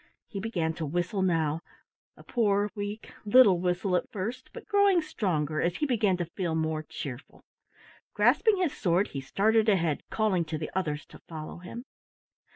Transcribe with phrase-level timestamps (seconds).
[0.25, 1.61] He began to whistle now,
[2.17, 6.55] a poor, weak, little whistle at first, but growing stronger as he began to feel
[6.55, 7.43] more cheerful.
[8.15, 11.85] Grasping his sword, he started ahead, calling to the others to follow him.